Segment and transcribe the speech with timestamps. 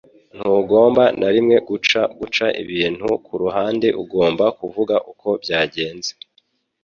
[0.35, 6.11] Ntugomba na rimwe guca guca ibintu kuruhande ugomba kuvuga uko byagenze